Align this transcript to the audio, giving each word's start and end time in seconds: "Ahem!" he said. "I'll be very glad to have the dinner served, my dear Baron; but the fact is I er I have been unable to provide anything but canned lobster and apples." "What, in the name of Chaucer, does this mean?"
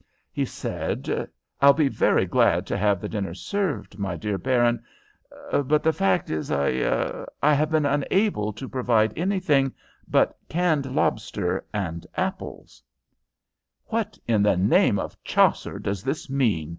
"Ahem!" 0.01 0.07
he 0.31 0.45
said. 0.45 1.29
"I'll 1.61 1.75
be 1.75 1.87
very 1.87 2.25
glad 2.25 2.65
to 2.65 2.75
have 2.75 2.99
the 2.99 3.07
dinner 3.07 3.35
served, 3.35 3.99
my 3.99 4.17
dear 4.17 4.39
Baron; 4.39 4.83
but 5.51 5.83
the 5.83 5.93
fact 5.93 6.31
is 6.31 6.49
I 6.49 6.71
er 6.71 7.27
I 7.43 7.53
have 7.53 7.69
been 7.69 7.85
unable 7.85 8.51
to 8.53 8.67
provide 8.67 9.13
anything 9.15 9.75
but 10.07 10.35
canned 10.49 10.87
lobster 10.95 11.63
and 11.71 12.07
apples." 12.17 12.81
"What, 13.89 14.17
in 14.27 14.41
the 14.41 14.57
name 14.57 14.97
of 14.97 15.23
Chaucer, 15.23 15.77
does 15.77 16.01
this 16.03 16.31
mean?" 16.31 16.69